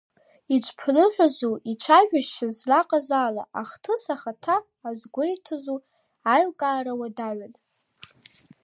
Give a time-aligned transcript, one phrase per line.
[0.55, 4.57] Иҽԥныҳәазу, ицәажәашьа злаҟаз ала, ахҭыс ахаҭа
[4.89, 5.79] азгәеиҭозу
[6.33, 7.53] аилкаара уадаҩын.